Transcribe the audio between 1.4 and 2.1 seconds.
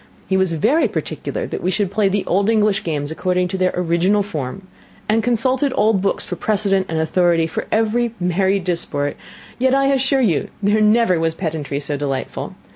that we should play